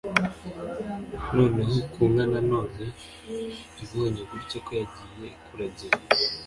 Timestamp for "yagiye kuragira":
4.79-5.97